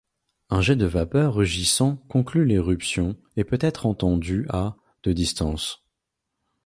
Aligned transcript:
Un 0.49 0.61
jet 0.61 0.75
de 0.75 0.87
vapeur 0.87 1.35
rugissant 1.35 1.97
conclut 2.09 2.43
l'éruption 2.43 3.15
et 3.37 3.43
peut 3.43 3.59
être 3.61 3.85
entendu 3.85 4.47
à 4.49 4.75
de 5.03 5.13
distance. 5.13 5.85